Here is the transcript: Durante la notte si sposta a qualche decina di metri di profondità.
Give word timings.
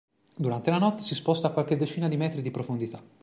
Durante 0.35 0.71
la 0.71 0.79
notte 0.79 1.03
si 1.03 1.13
sposta 1.13 1.49
a 1.49 1.51
qualche 1.51 1.77
decina 1.77 2.07
di 2.07 2.17
metri 2.17 2.41
di 2.41 2.49
profondità. 2.49 3.03